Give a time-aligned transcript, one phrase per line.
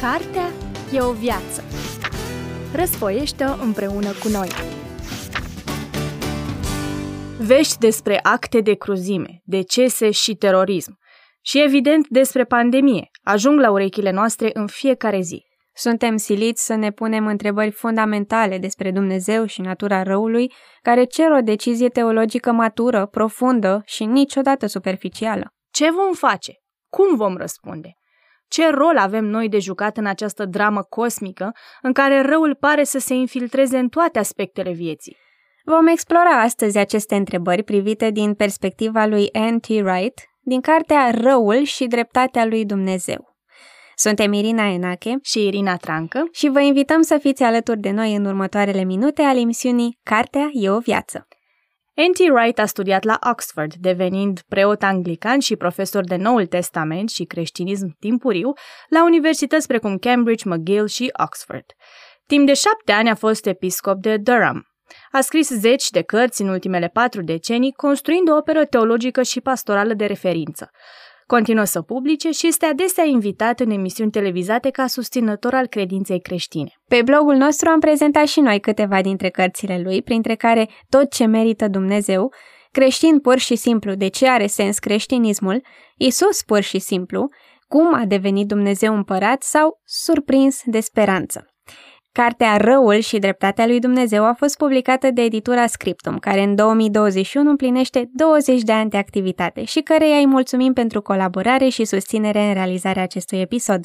[0.00, 0.48] Cartea
[0.92, 1.62] e o viață.
[2.74, 4.48] Răsfoiește-o împreună cu noi.
[7.38, 10.98] Vești despre acte de cruzime, decese și terorism.
[11.40, 15.42] Și evident despre pandemie ajung la urechile noastre în fiecare zi.
[15.74, 21.40] Suntem siliți să ne punem întrebări fundamentale despre Dumnezeu și natura răului, care cer o
[21.40, 25.54] decizie teologică matură, profundă și niciodată superficială.
[25.70, 26.52] Ce vom face?
[26.88, 27.99] Cum vom răspunde?
[28.50, 32.98] Ce rol avem noi de jucat în această dramă cosmică în care răul pare să
[32.98, 35.16] se infiltreze în toate aspectele vieții?
[35.64, 39.68] Vom explora astăzi aceste întrebări privite din perspectiva lui N.T.
[39.68, 43.36] Wright, din cartea Răul și dreptatea lui Dumnezeu.
[43.94, 48.24] Suntem Irina Enache și Irina Trancă și vă invităm să fiți alături de noi în
[48.24, 51.26] următoarele minute ale emisiunii Cartea e o viață.
[52.08, 52.30] N.T.
[52.30, 57.96] Wright a studiat la Oxford, devenind preot anglican și profesor de Noul Testament și creștinism
[57.98, 58.52] timpuriu
[58.88, 61.64] la universități precum Cambridge, McGill și Oxford.
[62.26, 64.66] Timp de șapte ani a fost episcop de Durham.
[65.12, 69.94] A scris zeci de cărți în ultimele patru decenii, construind o operă teologică și pastorală
[69.94, 70.70] de referință.
[71.36, 76.72] Continuă să publice și este adesea invitat în emisiuni televizate ca susținător al credinței creștine.
[76.88, 81.26] Pe blogul nostru am prezentat și noi câteva dintre cărțile lui, printre care Tot ce
[81.26, 82.32] merită Dumnezeu,
[82.70, 85.62] Creștin pur și simplu, de ce are sens creștinismul,
[85.96, 87.28] Isus pur și simplu,
[87.68, 91.46] Cum a devenit Dumnezeu împărat sau Surprins de speranță.
[92.12, 97.50] Cartea Răul și Dreptatea lui Dumnezeu a fost publicată de editura Scriptum, care în 2021
[97.50, 102.54] împlinește 20 de ani de activitate și căreia îi mulțumim pentru colaborare și susținere în
[102.54, 103.80] realizarea acestui episod.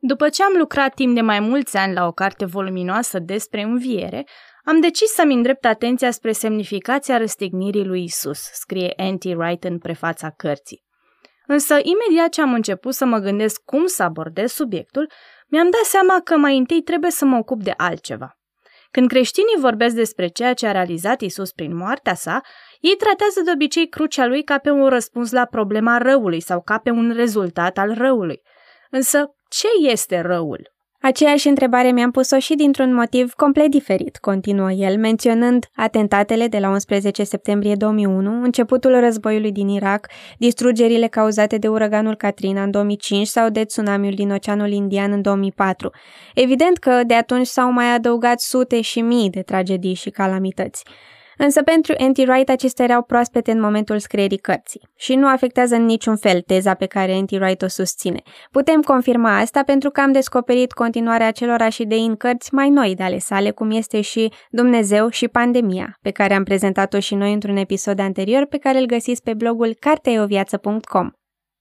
[0.00, 4.24] După ce am lucrat timp de mai mulți ani la o carte voluminoasă despre înviere,
[4.64, 9.24] am decis să-mi îndrept atenția spre semnificația răstignirii lui Isus, scrie N.T.
[9.24, 10.82] Wright în prefața cărții.
[11.46, 15.10] Însă, imediat ce am început să mă gândesc cum să abordez subiectul,
[15.52, 18.36] mi-am dat seama că mai întâi trebuie să mă ocup de altceva.
[18.90, 22.40] Când creștinii vorbesc despre ceea ce a realizat Isus prin moartea sa,
[22.80, 26.78] ei tratează de obicei crucea lui ca pe un răspuns la problema răului sau ca
[26.78, 28.40] pe un rezultat al răului.
[28.90, 30.71] Însă, ce este răul?
[31.04, 36.68] Aceeași întrebare mi-am pus-o și dintr-un motiv complet diferit, continuă el, menționând atentatele de la
[36.68, 43.48] 11 septembrie 2001, începutul războiului din Irak, distrugerile cauzate de uraganul Katrina în 2005 sau
[43.48, 45.90] de tsunamiul din Oceanul Indian în 2004.
[46.34, 50.84] Evident că de atunci s-au mai adăugat sute și mii de tragedii și calamități.
[51.44, 56.16] Însă pentru Anti-Wright acestea erau proaspete în momentul scrierii cărții și nu afectează în niciun
[56.16, 58.22] fel teza pe care Anti-Wright o susține.
[58.50, 63.02] Putem confirma asta pentru că am descoperit continuarea acelorași idei în cărți mai noi de
[63.02, 67.56] ale sale, cum este și Dumnezeu și pandemia, pe care am prezentat-o și noi într-un
[67.56, 71.10] episod anterior pe care îl găsiți pe blogul carteoviață.com.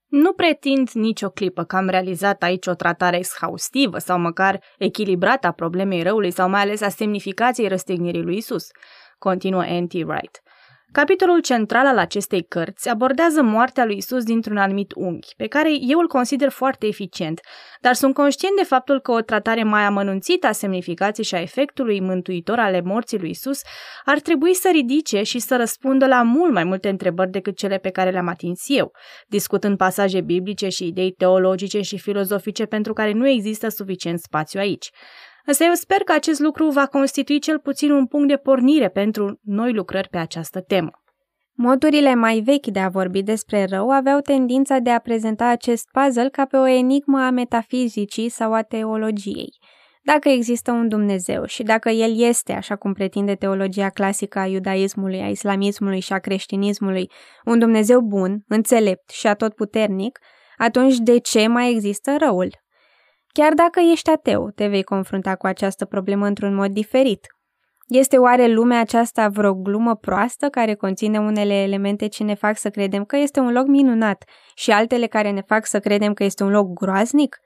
[0.08, 5.52] Nu pretind nicio clipă că am realizat aici o tratare exhaustivă sau măcar echilibrată a
[5.52, 8.68] problemei răului sau mai ales a semnificației răstignirii lui Isus
[9.28, 9.94] continuă N.T.
[9.94, 10.42] Wright.
[10.92, 16.00] Capitolul central al acestei cărți abordează moartea lui Isus dintr-un anumit unghi, pe care eu
[16.00, 17.40] îl consider foarte eficient,
[17.82, 22.02] dar sunt conștient de faptul că o tratare mai amănunțită a semnificației și a efectului
[22.02, 23.62] mântuitor ale morții lui Isus
[24.06, 27.90] ar trebui să ridice și să răspundă la mult mai multe întrebări decât cele pe
[27.90, 28.92] care le-am atins eu,
[29.28, 34.90] discutând pasaje biblice și idei teologice și filozofice pentru care nu există suficient spațiu aici.
[35.46, 39.40] Însă eu sper că acest lucru va constitui cel puțin un punct de pornire pentru
[39.42, 40.92] noi lucrări pe această temă.
[41.54, 46.30] Modurile mai vechi de a vorbi despre rău aveau tendința de a prezenta acest puzzle
[46.30, 49.60] ca pe o enigmă a metafizicii sau a teologiei.
[50.04, 55.22] Dacă există un Dumnezeu și dacă El este, așa cum pretinde teologia clasică a iudaismului,
[55.22, 57.12] a islamismului și a creștinismului,
[57.46, 60.20] un Dumnezeu bun, înțelept și atotputernic,
[60.58, 62.50] atunci de ce mai există răul?
[63.34, 67.28] Chiar dacă ești ateu, te vei confrunta cu această problemă într-un mod diferit.
[67.88, 72.70] Este oare lumea aceasta vreo glumă proastă care conține unele elemente ce ne fac să
[72.70, 74.24] credem că este un loc minunat
[74.56, 77.40] și altele care ne fac să credem că este un loc groaznic?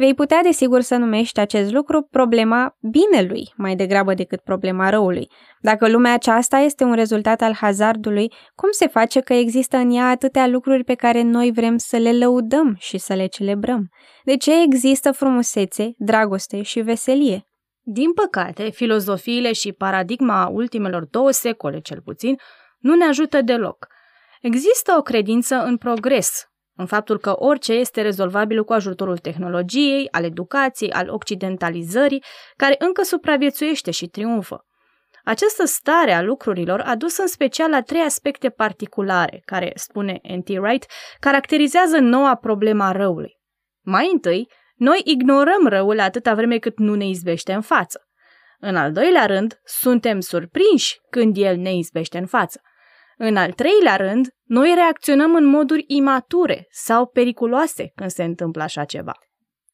[0.00, 5.30] Vei putea desigur să numești acest lucru problema binelui, mai degrabă decât problema răului.
[5.60, 10.08] Dacă lumea aceasta este un rezultat al hazardului, cum se face că există în ea
[10.08, 13.88] atâtea lucruri pe care noi vrem să le lăudăm și să le celebrăm?
[14.24, 17.46] De ce există frumusețe, dragoste și veselie?
[17.82, 22.36] Din păcate, filozofiile și paradigma ultimelor două secole, cel puțin,
[22.78, 23.86] nu ne ajută deloc.
[24.40, 26.49] Există o credință în progres,
[26.80, 32.24] în faptul că orice este rezolvabil cu ajutorul tehnologiei, al educației, al occidentalizării,
[32.56, 34.64] care încă supraviețuiește și triumfă.
[35.24, 40.48] Această stare a lucrurilor a dus în special la trei aspecte particulare, care, spune N.T.
[40.48, 43.38] Wright, caracterizează noua problema răului.
[43.80, 48.08] Mai întâi, Noi ignorăm răul atâta vreme cât nu ne izbește în față.
[48.58, 52.60] În al doilea rând, suntem surprinși când el ne izbește în față.
[53.22, 58.84] În al treilea rând, noi reacționăm în moduri imature sau periculoase când se întâmplă așa
[58.84, 59.12] ceva.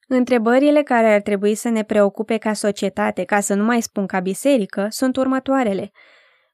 [0.08, 4.20] Întrebările care ar trebui să ne preocupe ca societate, ca să nu mai spun ca
[4.20, 5.90] biserică, sunt următoarele.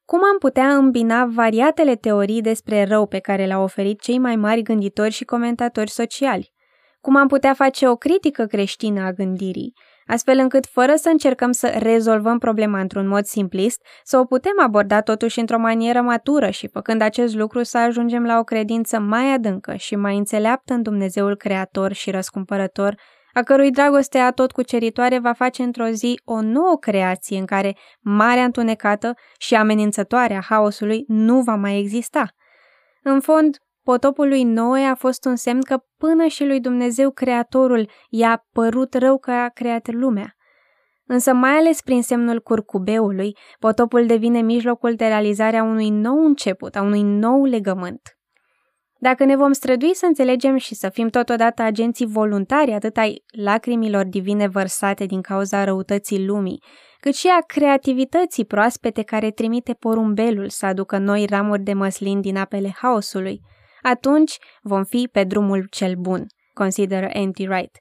[0.04, 4.62] Cum am putea îmbina variatele teorii despre rău pe care le-au oferit cei mai mari
[4.62, 6.52] gânditori și comentatori sociali?
[7.00, 9.72] Cum am putea face o critică creștină a gândirii,
[10.06, 15.00] astfel încât, fără să încercăm să rezolvăm problema într-un mod simplist, să o putem aborda
[15.00, 19.74] totuși într-o manieră matură și, făcând acest lucru, să ajungem la o credință mai adâncă
[19.74, 22.94] și mai înțeleaptă în Dumnezeul Creator și Răscumpărător,
[23.32, 27.76] a cărui dragoste a tot cuceritoare va face într-o zi o nouă creație în care
[28.00, 32.26] marea întunecată și amenințătoare a haosului nu va mai exista.
[33.02, 37.90] În fond, potopul lui Noe a fost un semn că până și lui Dumnezeu Creatorul
[38.08, 40.36] i-a părut rău că a creat lumea.
[41.06, 46.76] Însă mai ales prin semnul curcubeului, potopul devine mijlocul de realizare a unui nou început,
[46.76, 48.00] a unui nou legământ.
[48.98, 54.04] Dacă ne vom strădui să înțelegem și să fim totodată agenții voluntari atât ai lacrimilor
[54.04, 56.62] divine vărsate din cauza răutății lumii,
[57.00, 62.36] cât și a creativității proaspete care trimite porumbelul să aducă noi ramuri de măslin din
[62.36, 63.40] apele haosului,
[63.82, 67.78] atunci vom fi pe drumul cel bun, consideră Anti Wright.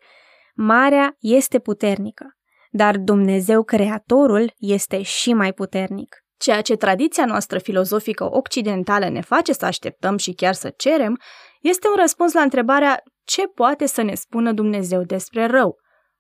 [0.56, 2.26] Marea este puternică,
[2.70, 6.16] dar Dumnezeu Creatorul este și mai puternic.
[6.38, 11.20] Ceea ce tradiția noastră filozofică occidentală ne face să așteptăm și chiar să cerem,
[11.62, 15.76] este un răspuns la întrebarea ce poate să ne spună Dumnezeu despre rău.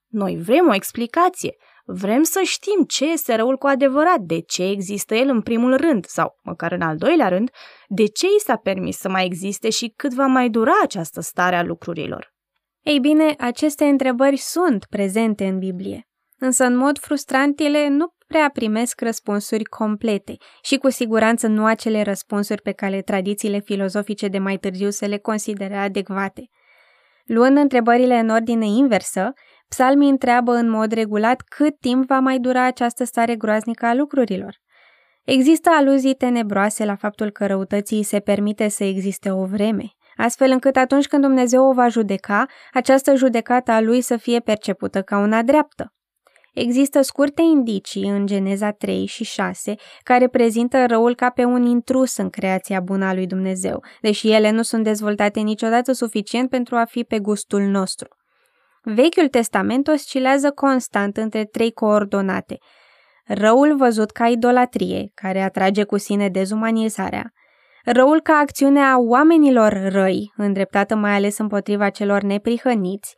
[0.07, 1.55] Noi vrem o explicație,
[1.93, 6.05] vrem să știm ce este răul cu adevărat, de ce există el în primul rând
[6.05, 7.49] sau, măcar în al doilea rând,
[7.87, 11.55] de ce i s-a permis să mai existe și cât va mai dura această stare
[11.55, 12.33] a lucrurilor.
[12.81, 16.07] Ei bine, aceste întrebări sunt prezente în Biblie,
[16.37, 22.01] însă în mod frustrant ele nu prea primesc răspunsuri complete și cu siguranță nu acele
[22.01, 26.49] răspunsuri pe care tradițiile filozofice de mai târziu se le consideră adecvate.
[27.25, 29.33] Luând întrebările în ordine inversă,
[29.73, 34.55] psalmii întreabă în mod regulat cât timp va mai dura această stare groaznică a lucrurilor.
[35.23, 39.85] Există aluzii tenebroase la faptul că răutății se permite să existe o vreme,
[40.15, 45.01] astfel încât atunci când Dumnezeu o va judeca, această judecată a lui să fie percepută
[45.01, 45.93] ca una dreaptă.
[46.53, 52.17] Există scurte indicii în Geneza 3 și 6 care prezintă răul ca pe un intrus
[52.17, 56.85] în creația bună a lui Dumnezeu, deși ele nu sunt dezvoltate niciodată suficient pentru a
[56.85, 58.20] fi pe gustul nostru.
[58.83, 62.57] Vechiul Testament oscilează constant între trei coordonate.
[63.25, 67.31] Răul văzut ca idolatrie, care atrage cu sine dezumanizarea,
[67.83, 73.15] răul ca acțiune a oamenilor răi, îndreptată mai ales împotriva celor neprihăniți,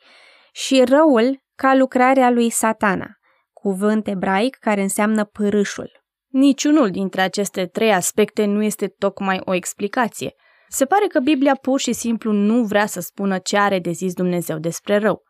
[0.51, 3.07] și răul ca lucrarea lui satana,
[3.54, 5.92] cuvânt ebraic care înseamnă pârâșul.
[6.27, 10.33] Niciunul dintre aceste trei aspecte nu este tocmai o explicație.
[10.68, 14.13] Se pare că Biblia pur și simplu nu vrea să spună ce are de zis
[14.13, 15.21] Dumnezeu despre rău.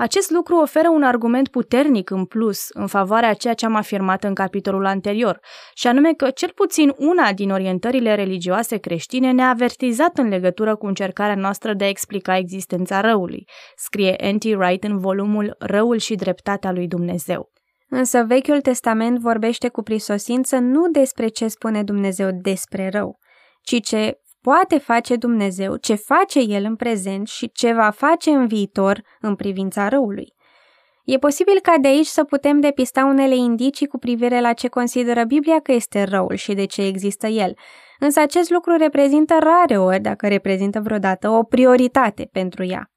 [0.00, 4.34] Acest lucru oferă un argument puternic în plus în favoarea ceea ce am afirmat în
[4.34, 5.40] capitolul anterior,
[5.74, 10.86] și anume că cel puțin una din orientările religioase creștine ne-a avertizat în legătură cu
[10.86, 14.44] încercarea noastră de a explica existența răului, scrie N.T.
[14.44, 17.50] Wright în volumul Răul și dreptatea lui Dumnezeu.
[17.88, 23.18] Însă Vechiul Testament vorbește cu prisosință nu despre ce spune Dumnezeu despre rău,
[23.62, 28.46] ci ce poate face Dumnezeu, ce face El în prezent și ce va face în
[28.46, 30.34] viitor în privința răului.
[31.04, 35.24] E posibil ca de aici să putem depista unele indicii cu privire la ce consideră
[35.24, 37.54] Biblia că este răul și de ce există el,
[37.98, 42.90] însă acest lucru reprezintă rare ori, dacă reprezintă vreodată, o prioritate pentru ea.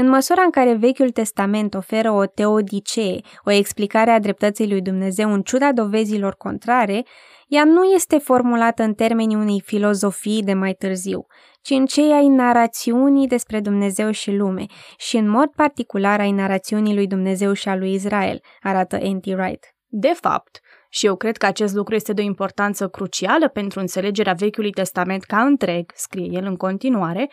[0.00, 5.32] În măsura în care Vechiul Testament oferă o teodicee, o explicare a dreptății lui Dumnezeu
[5.32, 7.04] în ciuda dovezilor contrare,
[7.48, 11.26] ea nu este formulată în termenii unei filozofii de mai târziu,
[11.62, 14.64] ci în cei ai narațiunii despre Dumnezeu și lume
[14.96, 19.26] și în mod particular ai narațiunii lui Dumnezeu și a lui Israel, arată N.T.
[19.26, 19.64] Wright.
[19.86, 24.32] De fapt, și eu cred că acest lucru este de o importanță crucială pentru înțelegerea
[24.32, 27.30] Vechiului Testament ca întreg, scrie el în continuare,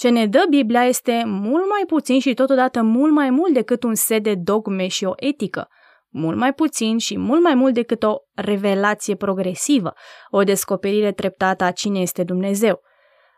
[0.00, 3.94] ce ne dă Biblia este mult mai puțin și totodată mult mai mult decât un
[3.94, 5.68] set de dogme și o etică,
[6.08, 9.92] mult mai puțin și mult mai mult decât o revelație progresivă,
[10.30, 12.80] o descoperire treptată a cine este Dumnezeu.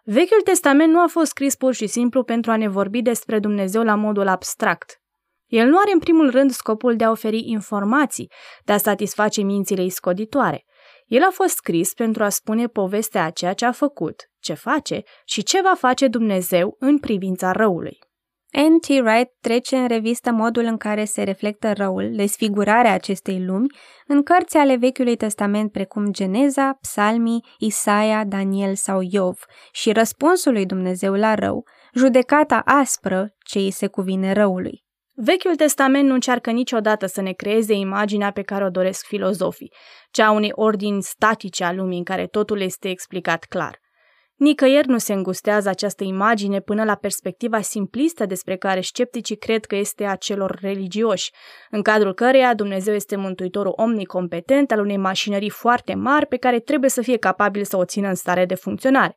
[0.04, 3.83] Vechiul Testament nu a fost scris pur și simplu pentru a ne vorbi despre Dumnezeu
[3.83, 5.00] la modul abstract.
[5.47, 8.33] El nu are în primul rând scopul de a oferi informații,
[8.64, 10.64] de a satisface mințile iscoditoare.
[11.06, 15.02] El a fost scris pentru a spune povestea a ceea ce a făcut, ce face
[15.25, 17.99] și ce va face Dumnezeu în privința răului.
[18.52, 18.88] N.T.
[18.88, 23.66] Wright trece în revistă modul în care se reflectă răul, desfigurarea acestei lumi,
[24.06, 30.66] în cărți ale Vechiului Testament precum Geneza, Psalmii, Isaia, Daniel sau Iov și răspunsul lui
[30.66, 34.85] Dumnezeu la rău, judecata aspră ce îi se cuvine răului.
[35.14, 39.73] Vechiul Testament nu încearcă niciodată să ne creeze imaginea pe care o doresc filozofii,
[40.11, 43.81] cea unei ordini statice a lumii în care totul este explicat clar.
[44.35, 49.75] Nicăieri nu se îngustează această imagine până la perspectiva simplistă despre care scepticii cred că
[49.75, 51.31] este a celor religioși,
[51.71, 56.90] în cadrul căreia Dumnezeu este mântuitorul omnicompetent al unei mașinării foarte mari pe care trebuie
[56.90, 59.16] să fie capabil să o țină în stare de funcționare.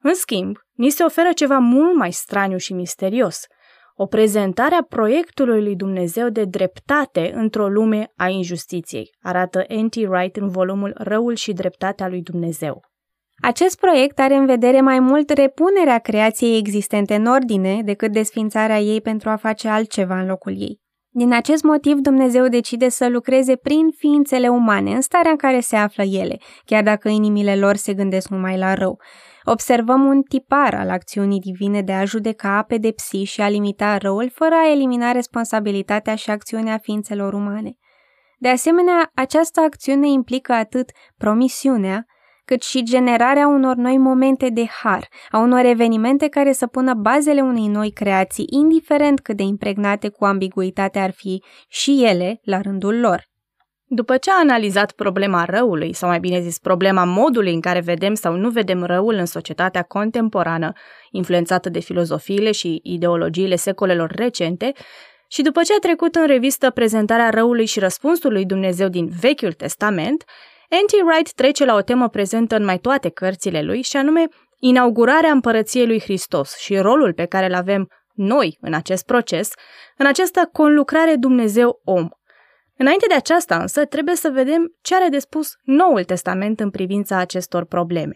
[0.00, 3.40] În schimb, ni se oferă ceva mult mai straniu și misterios–
[4.02, 9.94] o prezentare a proiectului lui Dumnezeu de dreptate într-o lume a injustiției, arată N.T.
[9.94, 12.80] Wright în volumul Răul și dreptatea lui Dumnezeu.
[13.42, 19.00] Acest proiect are în vedere mai mult repunerea creației existente în ordine decât desfințarea ei
[19.00, 20.80] pentru a face altceva în locul ei.
[21.14, 25.76] Din acest motiv, Dumnezeu decide să lucreze prin ființele umane, în starea în care se
[25.76, 29.00] află ele, chiar dacă inimile lor se gândesc numai la rău.
[29.44, 34.30] Observăm un tipar al acțiunii divine de a judeca, a pedepsi și a limita răul,
[34.34, 37.76] fără a elimina responsabilitatea și acțiunea ființelor umane.
[38.38, 42.06] De asemenea, această acțiune implică atât promisiunea,
[42.44, 47.40] cât și generarea unor noi momente de har, a unor evenimente care să pună bazele
[47.40, 53.00] unei noi creații, indiferent cât de impregnate cu ambiguitate ar fi și ele la rândul
[53.00, 53.31] lor.
[53.94, 58.14] După ce a analizat problema răului, sau mai bine zis problema modului în care vedem
[58.14, 60.72] sau nu vedem răul în societatea contemporană,
[61.10, 64.72] influențată de filozofiile și ideologiile secolelor recente,
[65.28, 69.52] și după ce a trecut în revistă prezentarea răului și răspunsul lui Dumnezeu din Vechiul
[69.52, 70.24] Testament,
[70.70, 71.06] N.T.
[71.06, 74.24] Wright trece la o temă prezentă în mai toate cărțile lui și anume
[74.58, 79.50] inaugurarea împărăției lui Hristos și rolul pe care îl avem noi în acest proces,
[79.96, 82.08] în această conlucrare Dumnezeu-om.
[82.76, 87.16] Înainte de aceasta însă, trebuie să vedem ce are de spus Noul Testament în privința
[87.16, 88.14] acestor probleme.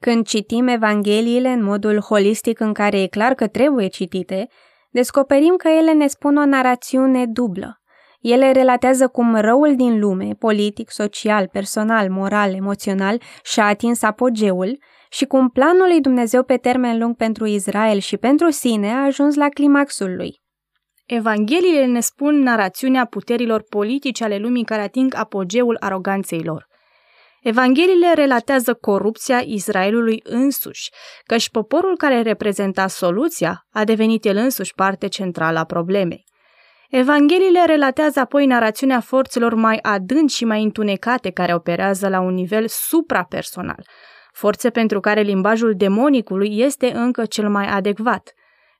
[0.00, 4.46] Când citim Evangheliile în modul holistic în care e clar că trebuie citite,
[4.90, 7.76] descoperim că ele ne spun o narațiune dublă.
[8.20, 14.78] Ele relatează cum răul din lume, politic, social, personal, moral, emoțional, și-a atins apogeul
[15.10, 19.34] și cum planul lui Dumnezeu pe termen lung pentru Israel și pentru sine a ajuns
[19.34, 20.41] la climaxul lui.
[21.06, 26.70] Evangheliile ne spun narațiunea puterilor politice ale lumii care ating apogeul aroganței lor.
[27.42, 30.90] Evangheliile relatează corupția Israelului însuși,
[31.24, 36.24] căci poporul care reprezenta soluția a devenit el însuși parte centrală a problemei.
[36.90, 42.64] Evangheliile relatează apoi narațiunea forțelor mai adânci și mai întunecate care operează la un nivel
[42.68, 43.86] suprapersonal,
[44.32, 48.32] forțe pentru care limbajul demonicului este încă cel mai adecvat.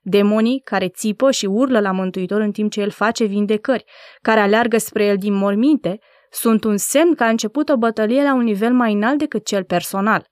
[0.05, 3.83] Demonii care țipă și urlă la Mântuitor în timp ce el face vindecări,
[4.21, 5.99] care aleargă spre el din morminte,
[6.31, 9.63] sunt un semn că a început o bătălie la un nivel mai înalt decât cel
[9.63, 10.27] personal.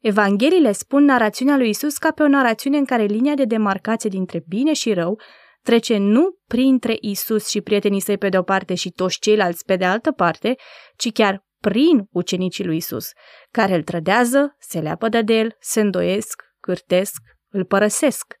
[0.00, 4.42] Evangheliile spun narațiunea lui Isus ca pe o narațiune în care linia de demarcație dintre
[4.46, 5.20] bine și rău
[5.62, 9.76] trece nu printre Isus și prietenii săi pe de o parte și toți ceilalți pe
[9.76, 10.56] de altă parte,
[10.96, 13.10] ci chiar prin ucenicii lui Isus,
[13.50, 18.34] care îl trădează, se leapă de el, se îndoiesc, cârtesc, îl părăsesc.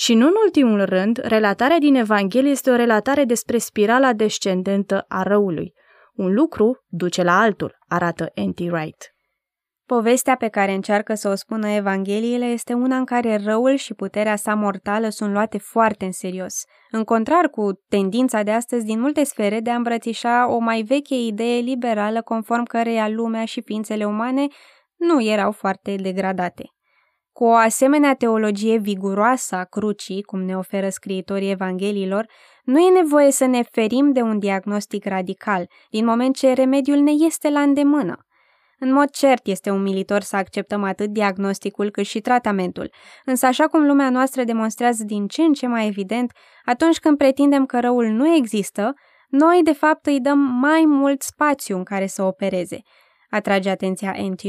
[0.00, 5.22] Și nu în ultimul rând, relatarea din Evanghelie este o relatare despre spirala descendentă a
[5.22, 5.72] răului.
[6.14, 8.58] Un lucru duce la altul, arată N.T.
[8.58, 9.14] Wright.
[9.86, 14.36] Povestea pe care încearcă să o spună Evangheliile este una în care răul și puterea
[14.36, 19.24] sa mortală sunt luate foarte în serios, în contrar cu tendința de astăzi din multe
[19.24, 24.46] sfere de a îmbrățișa o mai veche idee liberală conform căreia lumea și ființele umane
[24.96, 26.64] nu erau foarte degradate.
[27.38, 32.26] Cu o asemenea teologie viguroasă a crucii, cum ne oferă scriitorii Evangheliilor,
[32.64, 37.10] nu e nevoie să ne ferim de un diagnostic radical, din moment ce remediul ne
[37.10, 38.26] este la îndemână.
[38.78, 42.92] În mod cert este umilitor să acceptăm atât diagnosticul cât și tratamentul,
[43.24, 46.32] însă așa cum lumea noastră demonstrează din ce în ce mai evident,
[46.64, 48.94] atunci când pretindem că răul nu există,
[49.28, 52.78] noi de fapt îi dăm mai mult spațiu în care să opereze,
[53.30, 54.42] atrage atenția N.T.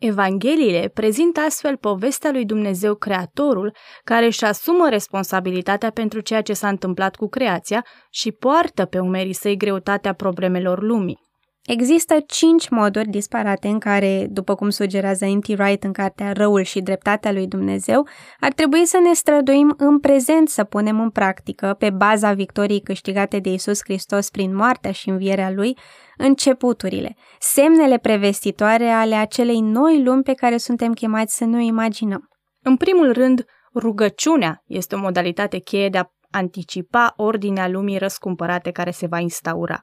[0.00, 0.18] Wright.
[0.20, 6.68] Evangheliile prezintă astfel povestea lui Dumnezeu Creatorul, care își asumă responsabilitatea pentru ceea ce s-a
[6.68, 11.29] întâmplat cu creația și poartă pe umerii săi greutatea problemelor lumii.
[11.66, 15.46] Există cinci moduri disparate în care, după cum sugerează N.T.
[15.48, 18.06] Wright în cartea Răul și dreptatea lui Dumnezeu,
[18.40, 23.38] ar trebui să ne străduim în prezent să punem în practică, pe baza victoriei câștigate
[23.38, 25.78] de Isus Hristos prin moartea și învierea lui,
[26.16, 32.28] începuturile, semnele prevestitoare ale acelei noi lumi pe care suntem chemați să nu imaginăm.
[32.62, 38.90] În primul rând, Rugăciunea este o modalitate cheie de a anticipa ordinea lumii răscumpărate care
[38.90, 39.82] se va instaura.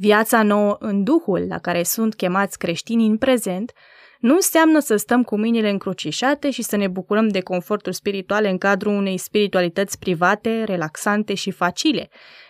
[0.00, 3.72] Viața nouă în Duhul la care sunt chemați creștinii în prezent
[4.20, 8.58] nu înseamnă să stăm cu mâinile încrucișate și să ne bucurăm de conforturi spirituale în
[8.58, 12.08] cadrul unei spiritualități private, relaxante și facile,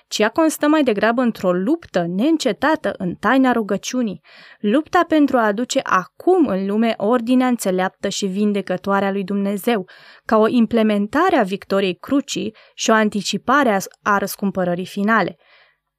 [0.08, 4.20] ci ea constă mai degrabă într-o luptă neîncetată în taina rugăciunii,
[4.58, 9.88] lupta pentru a aduce acum în lume ordinea înțeleaptă și vindecătoare a lui Dumnezeu,
[10.24, 15.36] ca o implementare a victoriei crucii și o anticipare a răscumpărării finale–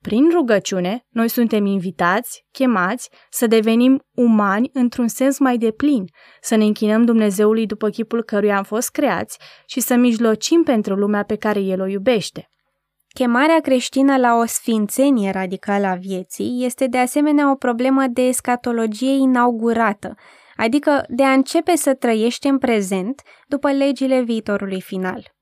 [0.02, 6.06] prin rugăciune, noi suntem invitați, chemați, să devenim umani într-un sens mai deplin,
[6.42, 11.24] să ne închinăm Dumnezeului după chipul căruia am fost creați și să mijlocim pentru lumea
[11.24, 12.50] pe care El o iubește.
[13.14, 19.12] Chemarea creștină la o sfințenie radicală a vieții este de asemenea o problemă de escatologie
[19.12, 20.16] inaugurată,
[20.56, 25.38] adică de a începe să trăiești în prezent după legile viitorului final.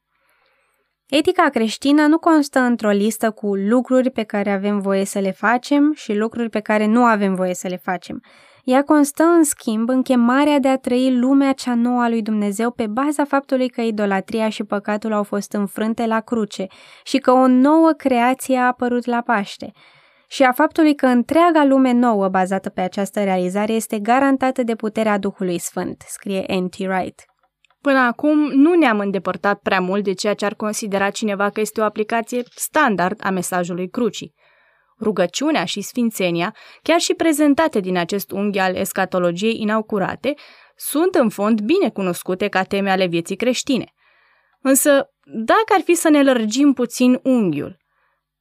[1.09, 5.93] Etica creștină nu constă într-o listă cu lucruri pe care avem voie să le facem
[5.95, 8.21] și lucruri pe care nu avem voie să le facem.
[8.63, 12.71] Ea constă, în schimb, în chemarea de a trăi lumea cea nouă a lui Dumnezeu
[12.71, 16.67] pe baza faptului că idolatria și păcatul au fost înfrânte la cruce
[17.03, 19.71] și că o nouă creație a apărut la Paște
[20.27, 25.17] și a faptului că întreaga lume nouă bazată pe această realizare este garantată de puterea
[25.17, 26.75] Duhului Sfânt, scrie N.T.
[26.79, 27.25] Wright.
[27.81, 31.81] Până acum nu ne-am îndepărtat prea mult de ceea ce ar considera cineva că este
[31.81, 34.33] o aplicație standard a mesajului crucii.
[34.99, 40.33] Rugăciunea și sfințenia, chiar și prezentate din acest unghi al escatologiei inaugurate,
[40.75, 43.93] sunt în fond bine cunoscute ca teme ale vieții creștine.
[44.61, 47.77] Însă, dacă ar fi să ne lărgim puțin unghiul,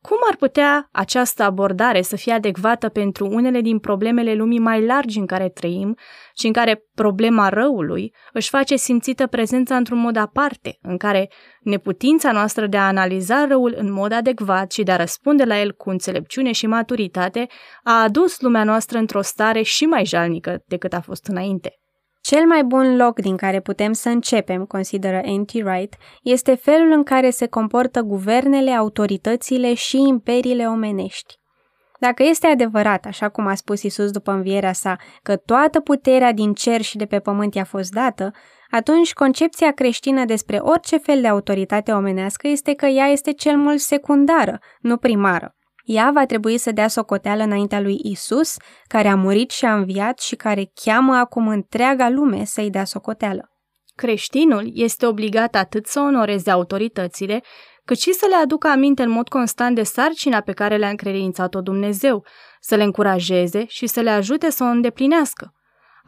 [0.08, 5.18] cum ar putea această abordare să fie adecvată pentru unele din problemele lumii mai largi
[5.18, 5.96] în care trăim
[6.34, 12.32] și în care problema răului își face simțită prezența într-un mod aparte, în care neputința
[12.32, 15.90] noastră de a analiza răul în mod adecvat și de a răspunde la el cu
[15.90, 17.46] înțelepciune și maturitate
[17.82, 21.70] a adus lumea noastră într-o stare și mai jalnică decât a fost înainte.
[22.28, 25.52] Cel mai bun loc din care putem să începem, consideră N.T.
[25.52, 31.34] Wright, este felul în care se comportă guvernele, autoritățile și imperiile omenești.
[31.98, 36.52] Dacă este adevărat, așa cum a spus Isus după învierea sa, că toată puterea din
[36.52, 38.30] cer și de pe pământ i-a fost dată,
[38.70, 43.78] atunci concepția creștină despre orice fel de autoritate omenească este că ea este cel mult
[43.78, 45.55] secundară, nu primară.
[45.86, 50.18] Ea va trebui să dea socoteală înaintea lui Isus, care a murit și a înviat
[50.18, 53.50] și care cheamă acum întreaga lume să-i dea socoteală.
[53.94, 57.42] Creștinul este obligat atât să onoreze autoritățile,
[57.84, 61.60] cât și să le aducă aminte în mod constant de sarcina pe care le-a încredințat-o
[61.60, 62.24] Dumnezeu,
[62.60, 65.55] să le încurajeze și să le ajute să o îndeplinească.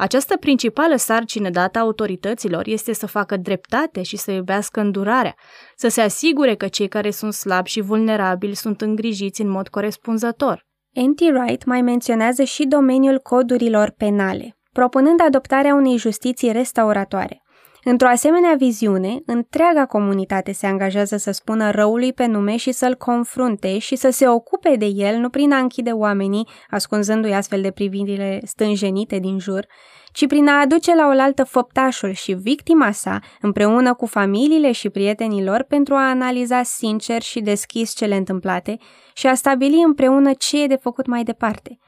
[0.01, 5.35] Această principală sarcină dată autorităților este să facă dreptate și să iubească îndurarea,
[5.77, 10.67] să se asigure că cei care sunt slabi și vulnerabili sunt îngrijiți în mod corespunzător.
[10.93, 11.21] N.T.
[11.21, 17.43] Wright mai menționează și domeniul codurilor penale, propunând adoptarea unei justiții restauratoare.
[17.91, 23.79] Într-o asemenea viziune, întreaga comunitate se angajează să spună răului pe nume și să-l confrunte
[23.79, 28.41] și să se ocupe de el nu prin a închide oamenii, ascunzându-i astfel de privirile
[28.45, 29.67] stânjenite din jur,
[30.13, 35.45] ci prin a aduce la oaltă făptașul și victima sa, împreună cu familiile și prietenii
[35.45, 38.77] lor, pentru a analiza sincer și deschis cele întâmplate
[39.15, 41.79] și a stabili împreună ce e de făcut mai departe.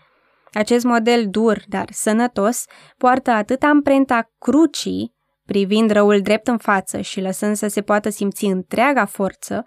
[0.52, 2.64] Acest model dur, dar sănătos,
[2.98, 5.18] poartă atât amprenta crucii,
[5.52, 9.64] privind răul drept în față și lăsând să se poată simți întreaga forță,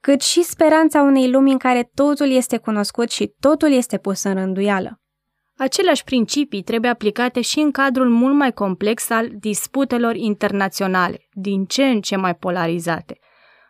[0.00, 4.34] cât și speranța unei lumi în care totul este cunoscut și totul este pus în
[4.34, 5.00] rânduială.
[5.56, 11.84] Aceleași principii trebuie aplicate și în cadrul mult mai complex al disputelor internaționale, din ce
[11.84, 13.18] în ce mai polarizate–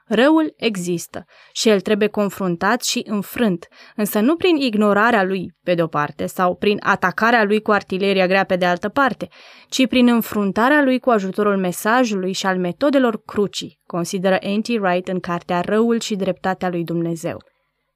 [0.08, 5.82] Răul există și el trebuie confruntat și înfrânt, însă nu prin ignorarea lui pe de
[5.82, 9.28] o parte sau prin atacarea lui cu artileria grea pe de altă parte,
[9.68, 14.68] ci prin înfruntarea lui cu ajutorul mesajului și al metodelor crucii, consideră N.T.
[14.68, 17.42] Wright în cartea Răul și dreptatea lui Dumnezeu.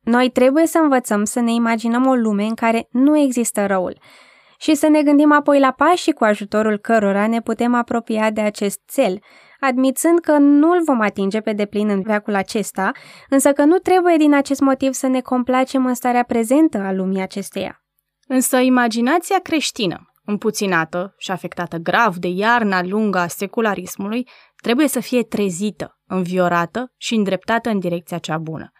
[0.01, 3.98] Noi trebuie să învățăm să ne imaginăm o lume în care nu există răul
[4.59, 8.81] și să ne gândim apoi la pașii cu ajutorul cărora ne putem apropia de acest
[8.92, 9.18] cel,
[9.64, 12.90] admițând că nu îl vom atinge pe deplin în veacul acesta,
[13.29, 17.22] însă că nu trebuie din acest motiv să ne complacem în starea prezentă a lumii
[17.22, 17.83] acesteia.
[18.29, 24.29] Însă imaginația creștină, împuținată și afectată grav de iarna lungă a secularismului,
[24.62, 28.70] trebuie să fie trezită, înviorată și îndreptată în direcția cea bună.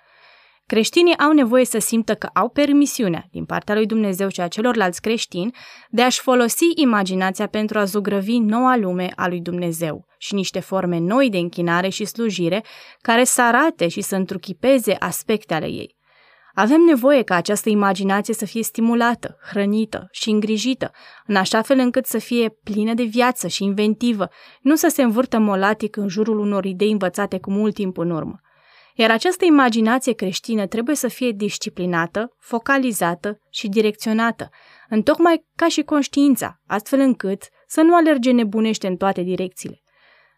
[0.73, 5.01] Creștinii au nevoie să simtă că au permisiunea din partea lui Dumnezeu și a celorlalți
[5.01, 5.57] creștini
[5.91, 10.99] de a-și folosi imaginația pentru a zugrăvi noua lume a lui Dumnezeu și niște forme
[10.99, 12.65] noi de închinare și slujire
[13.01, 15.97] care să arate și să întruchipeze aspecte ale ei.
[16.55, 20.91] Avem nevoie ca această imaginație să fie stimulată, hrănită și îngrijită,
[21.27, 24.29] în așa fel încât să fie plină de viață și inventivă,
[24.61, 28.41] nu să se învârtă molatic în jurul unor idei învățate cu mult timp în urmă.
[28.95, 34.49] Iar această imaginație creștină trebuie să fie disciplinată, focalizată și direcționată,
[34.89, 39.83] întocmai ca și conștiința, astfel încât să nu alerge nebunește în toate direcțiile.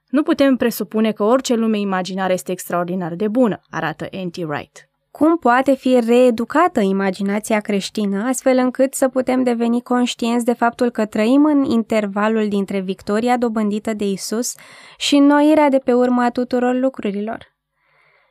[0.08, 4.36] Nu putem presupune că orice lume imaginară este extraordinar de bună, arată N.T.
[4.36, 4.88] Wright.
[5.10, 11.06] Cum poate fi reeducată imaginația creștină, astfel încât să putem deveni conștienți de faptul că
[11.06, 14.54] trăim în intervalul dintre victoria dobândită de Isus
[14.96, 17.53] și înnoirea de pe urma tuturor lucrurilor?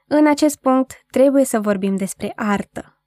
[0.07, 2.97] În acest punct trebuie să vorbim despre artă.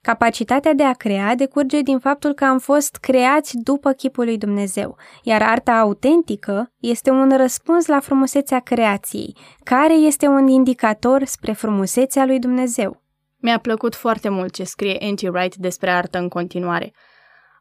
[0.00, 4.96] Capacitatea de a crea decurge din faptul că am fost creați după chipul lui Dumnezeu,
[5.22, 12.24] iar arta autentică este un răspuns la frumusețea creației, care este un indicator spre frumusețea
[12.24, 13.02] lui Dumnezeu.
[13.36, 15.20] Mi-a plăcut foarte mult ce scrie N.T.
[15.20, 16.92] Wright despre artă în continuare.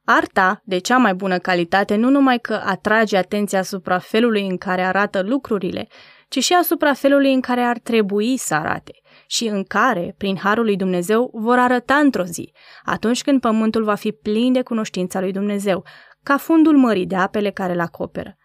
[0.04, 4.82] Arta, de cea mai bună calitate, nu numai că atrage atenția asupra felului în care
[4.82, 5.88] arată lucrurile,
[6.28, 8.94] ci și asupra felului în care ar trebui să arate
[9.28, 13.96] și în care, prin harul lui Dumnezeu, vor arăta într-o zi, atunci când pământul va
[13.96, 15.84] fi plin de cunoștința lui Dumnezeu,
[16.24, 18.38] ca fundul mării de apele care îl acoperă.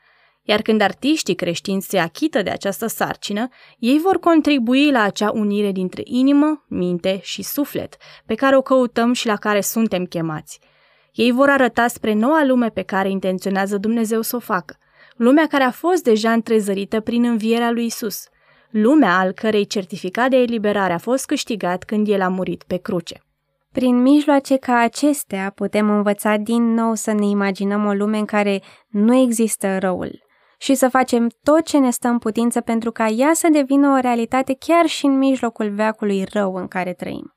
[0.43, 5.73] Iar când artiștii creștini se achită de această sarcină, ei vor contribui la acea unire
[5.73, 10.61] dintre inimă, minte și suflet, pe care o căutăm și la care suntem chemați.
[11.13, 14.77] Ei vor arăta spre noua lume pe care intenționează Dumnezeu să o facă,
[15.21, 18.29] lumea care a fost deja întrezărită prin învierea lui Isus,
[18.71, 23.23] lumea al cărei certificat de eliberare a fost câștigat când el a murit pe cruce.
[23.73, 28.63] Prin mijloace ca acestea putem învăța din nou să ne imaginăm o lume în care
[28.89, 30.23] nu există răul
[30.59, 34.01] și să facem tot ce ne stă în putință pentru ca ea să devină o
[34.01, 37.35] realitate chiar și în mijlocul veacului rău în care trăim.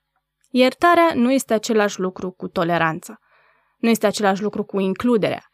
[0.49, 3.17] Iertarea nu este același lucru cu toleranța.
[3.77, 5.47] Nu este același lucru cu includerea.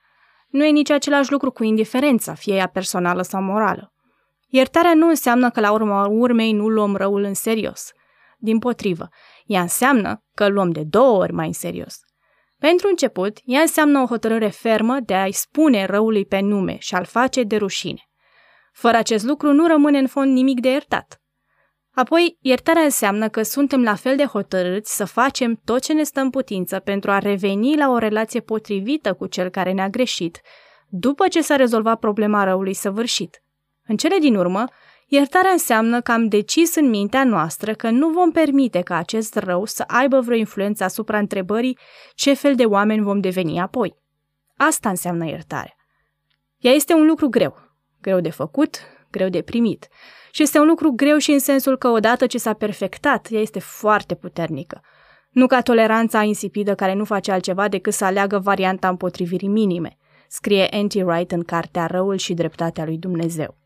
[0.49, 3.93] Nu e nici același lucru cu indiferența, fie ea personală sau morală.
[4.47, 7.91] Iertarea nu înseamnă că la urma urmei nu luăm răul în serios.
[8.37, 9.07] Din potrivă,
[9.45, 11.99] ea înseamnă că luăm de două ori mai în serios.
[12.57, 17.05] Pentru început, ea înseamnă o hotărâre fermă de a-i spune răului pe nume și a-l
[17.05, 18.01] face de rușine.
[18.71, 21.21] Fără acest lucru nu rămâne în fond nimic de iertat.
[21.99, 26.19] Apoi, iertarea înseamnă că suntem la fel de hotărâți să facem tot ce ne stă
[26.19, 30.41] în putință pentru a reveni la o relație potrivită cu cel care ne-a greșit,
[30.89, 33.43] după ce s-a rezolvat problema răului săvârșit.
[33.87, 34.65] În cele din urmă,
[35.07, 39.65] iertarea înseamnă că am decis în mintea noastră că nu vom permite ca acest rău
[39.65, 41.77] să aibă vreo influență asupra întrebării
[42.15, 43.95] ce fel de oameni vom deveni apoi.
[44.57, 45.75] Asta înseamnă iertare.
[46.57, 47.55] Ea este un lucru greu,
[48.01, 48.77] greu de făcut,
[49.11, 49.87] greu de primit,
[50.31, 53.59] și este un lucru greu și în sensul că odată ce s-a perfectat, ea este
[53.59, 54.81] foarte puternică.
[55.29, 60.69] Nu ca toleranța insipidă care nu face altceva decât să aleagă varianta împotrivirii minime, scrie
[60.81, 60.93] N.T.
[60.93, 63.57] Wright în cartea Răul și dreptatea lui Dumnezeu.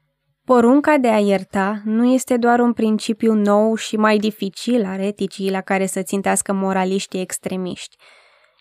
[0.45, 5.51] Porunca de a ierta nu este doar un principiu nou și mai dificil al eticii
[5.51, 7.95] la care să țintească moraliștii extremiști.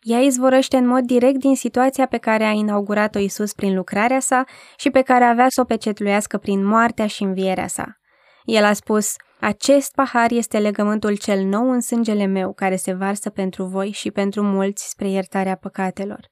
[0.03, 4.45] Ea izvorăște în mod direct din situația pe care a inaugurat-o Isus prin lucrarea sa
[4.77, 7.97] și pe care avea să o pecetluiască prin moartea și învierea sa.
[8.45, 13.31] El a spus, acest pahar este legământul cel nou în sângele meu, care se varsă
[13.31, 16.31] pentru voi și pentru mulți spre iertarea păcatelor.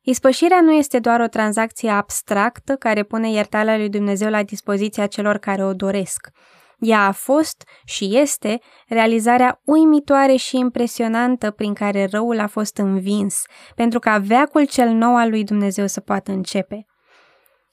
[0.00, 5.38] Ispășirea nu este doar o tranzacție abstractă care pune iertarea lui Dumnezeu la dispoziția celor
[5.38, 6.28] care o doresc.
[6.78, 13.42] Ea a fost și este realizarea uimitoare și impresionantă prin care răul a fost învins,
[13.74, 16.86] pentru ca veacul cel nou al lui Dumnezeu să poată începe.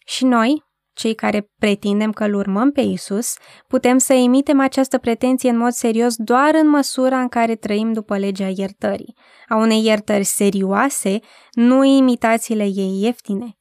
[0.06, 0.64] Și noi,
[0.94, 3.34] cei care pretindem că îl urmăm pe Isus,
[3.68, 8.18] putem să emitem această pretenție în mod serios doar în măsura în care trăim după
[8.18, 9.16] legea iertării,
[9.48, 11.20] a unei iertări serioase,
[11.52, 13.56] nu imitațiile ei ieftine.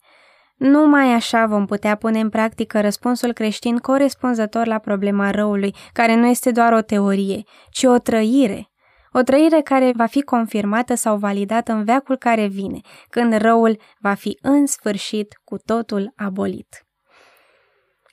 [0.62, 6.26] Numai așa vom putea pune în practică răspunsul creștin corespunzător la problema răului, care nu
[6.26, 8.70] este doar o teorie, ci o trăire.
[9.12, 14.14] O trăire care va fi confirmată sau validată în veacul care vine, când răul va
[14.14, 16.86] fi în sfârșit cu totul abolit.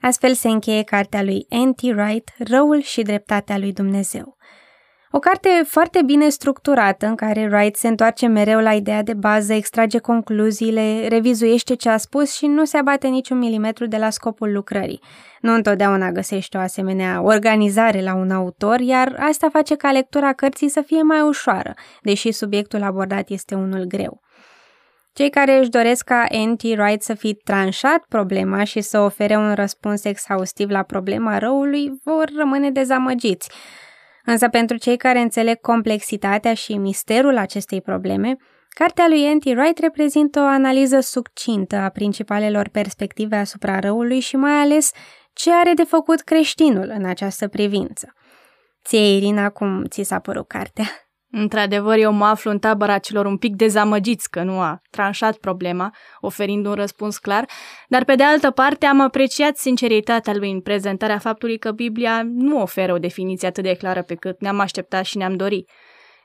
[0.01, 1.81] Astfel se încheie cartea lui N.T.
[1.81, 4.38] Wright, Răul și dreptatea lui Dumnezeu.
[5.12, 9.54] O carte foarte bine structurată, în care Wright se întoarce mereu la ideea de bază,
[9.54, 14.52] extrage concluziile, revizuiește ce a spus și nu se abate niciun milimetru de la scopul
[14.54, 15.02] lucrării.
[15.41, 20.69] Nu întotdeauna găsește o asemenea organizare la un autor, iar asta face ca lectura cărții
[20.69, 24.22] să fie mai ușoară, deși subiectul abordat este unul greu.
[25.13, 26.63] Cei care își doresc ca N.T.
[26.63, 32.26] Wright să fi tranșat problema și să ofere un răspuns exhaustiv la problema răului vor
[32.38, 33.50] rămâne dezamăgiți.
[34.32, 38.36] Însă pentru cei care înțeleg complexitatea și misterul acestei probleme,
[38.70, 39.46] cartea lui N.T.
[39.46, 44.92] Wright reprezintă o analiză succintă a principalelor perspective asupra răului și mai ales
[45.34, 48.13] ce are de făcut creștinul în această privință.
[48.86, 50.86] Ție, Irina, cum ți s-a părut cartea?
[51.32, 55.96] Într-adevăr, eu mă aflu în tabăra celor un pic dezamăgiți că nu a tranșat problema,
[56.20, 57.46] oferind un răspuns clar,
[57.88, 62.62] dar pe de altă parte am apreciat sinceritatea lui în prezentarea faptului că Biblia nu
[62.62, 65.70] oferă o definiție atât de clară pe cât ne-am așteptat și ne-am dorit.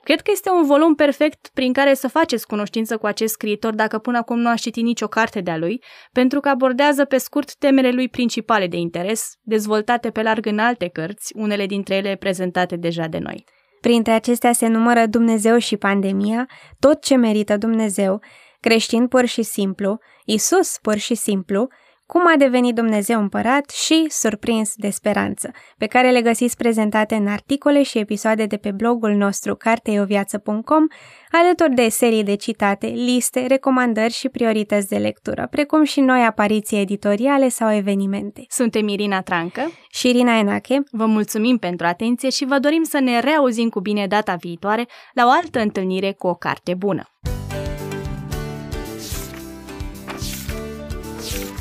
[0.02, 3.98] Cred că este un volum perfect prin care să faceți cunoștință cu acest scriitor dacă
[3.98, 7.90] până acum nu ați citit nicio carte de-a lui, pentru că abordează pe scurt temele
[7.90, 13.06] lui principale de interes, dezvoltate pe larg în alte cărți, unele dintre ele prezentate deja
[13.06, 13.44] de noi.
[13.84, 18.20] Printre acestea se numără Dumnezeu și pandemia, tot ce merită Dumnezeu,
[18.60, 21.68] creștin pur și simplu, Isus pur și simplu,
[22.06, 27.26] cum a devenit Dumnezeu împărat și surprins de speranță, pe care le găsiți prezentate în
[27.26, 30.86] articole și episoade de pe blogul nostru carteioviață.com,
[31.30, 36.80] alături de serii de citate, liste, recomandări și priorități de lectură, precum și noi apariții
[36.80, 38.44] editoriale sau evenimente.
[38.48, 40.82] Suntem Irina Trancă și Irina Enache.
[40.90, 45.26] Vă mulțumim pentru atenție și vă dorim să ne reauzim cu bine data viitoare la
[45.26, 47.08] o altă întâlnire cu o carte bună.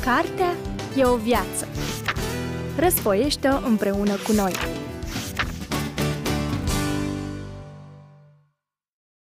[0.04, 0.54] Cartea
[0.96, 1.68] e o viață.
[2.78, 4.52] Răsfoiește-o împreună cu noi!